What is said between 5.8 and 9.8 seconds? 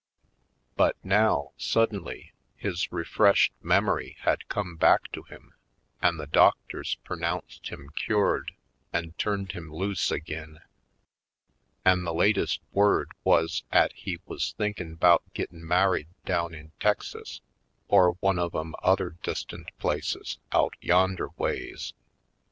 an' the doctors per nounced him cured an' turned him